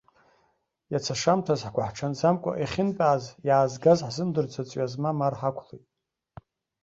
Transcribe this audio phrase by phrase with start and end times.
[0.91, 5.85] Иац ашамҭаз, ҳгәаҳҽанӡамкәа, иахьынтәааз, иаазгаз ҳзымдырӡо, ҵҩа змам ар ҳақәлеит.